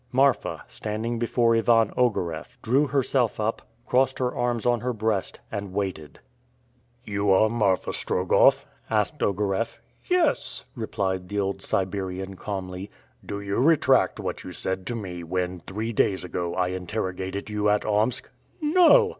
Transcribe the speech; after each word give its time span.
Marfa, 0.11 0.63
standing 0.67 1.19
before 1.19 1.55
Ivan 1.55 1.91
Ogareff, 1.95 2.59
drew 2.63 2.87
herself 2.87 3.39
up, 3.39 3.61
crossed 3.85 4.17
her 4.17 4.33
arms 4.33 4.65
on 4.65 4.79
her 4.79 4.93
breast, 4.93 5.39
and 5.51 5.73
waited. 5.73 6.19
"You 7.03 7.29
are 7.29 7.49
Marfa 7.49 7.91
Strogoff?" 7.93 8.65
asked 8.89 9.19
Ogareff. 9.21 9.77
"Yes," 10.05 10.65
replied 10.75 11.29
the 11.29 11.39
old 11.39 11.61
Siberian 11.61 12.35
calmly. 12.35 12.89
"Do 13.23 13.41
you 13.41 13.59
retract 13.59 14.19
what 14.19 14.43
you 14.43 14.53
said 14.53 14.87
to 14.87 14.95
me 14.95 15.23
when, 15.23 15.59
three 15.67 15.93
days 15.93 16.23
ago, 16.23 16.55
I 16.55 16.69
interrogated 16.69 17.51
you 17.51 17.69
at 17.69 17.85
Omsk?" 17.85 18.27
"No!" 18.59 19.09